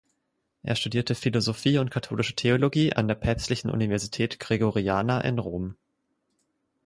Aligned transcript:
Er 0.63 0.75
studierte 0.75 1.13
Philosophie 1.13 1.77
und 1.77 1.91
Katholische 1.91 2.33
Theologie 2.35 2.91
an 2.93 3.07
der 3.07 3.13
Päpstlichen 3.13 3.69
Universität 3.69 4.39
Gregoriana 4.39 5.21
in 5.21 5.37
Rom. 5.37 5.75